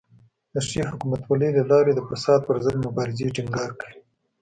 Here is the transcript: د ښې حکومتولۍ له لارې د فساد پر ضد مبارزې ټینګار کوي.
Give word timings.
د 0.53 0.55
ښې 0.67 0.81
حکومتولۍ 0.91 1.49
له 1.57 1.63
لارې 1.71 1.91
د 1.95 1.99
فساد 2.09 2.39
پر 2.47 2.55
ضد 2.65 2.75
مبارزې 2.85 3.33
ټینګار 3.35 3.69
کوي. 3.79 3.99